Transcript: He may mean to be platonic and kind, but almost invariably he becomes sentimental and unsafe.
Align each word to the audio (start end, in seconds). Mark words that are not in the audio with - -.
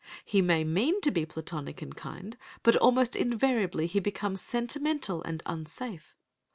He 0.25 0.41
may 0.41 0.63
mean 0.63 0.99
to 1.01 1.11
be 1.11 1.27
platonic 1.27 1.79
and 1.83 1.95
kind, 1.95 2.35
but 2.63 2.75
almost 2.77 3.15
invariably 3.15 3.85
he 3.85 3.99
becomes 3.99 4.41
sentimental 4.41 5.21
and 5.21 5.43
unsafe. 5.45 6.15